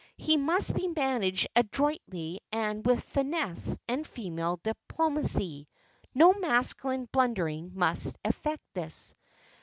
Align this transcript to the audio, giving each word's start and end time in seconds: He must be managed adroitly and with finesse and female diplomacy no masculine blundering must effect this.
He 0.17 0.35
must 0.35 0.73
be 0.73 0.87
managed 0.87 1.47
adroitly 1.55 2.39
and 2.51 2.83
with 2.83 3.03
finesse 3.03 3.77
and 3.87 4.07
female 4.07 4.59
diplomacy 4.63 5.67
no 6.15 6.33
masculine 6.33 7.07
blundering 7.11 7.69
must 7.75 8.15
effect 8.25 8.63
this. 8.73 9.13